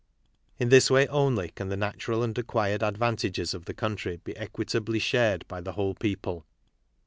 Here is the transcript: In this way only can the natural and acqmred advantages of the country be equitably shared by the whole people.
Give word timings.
In 0.57 0.69
this 0.69 0.89
way 0.89 1.05
only 1.09 1.49
can 1.49 1.69
the 1.69 1.77
natural 1.77 2.23
and 2.23 2.33
acqmred 2.33 2.81
advantages 2.81 3.53
of 3.53 3.65
the 3.65 3.73
country 3.75 4.17
be 4.23 4.35
equitably 4.35 4.97
shared 4.97 5.47
by 5.47 5.61
the 5.61 5.73
whole 5.73 5.93
people. 5.93 6.43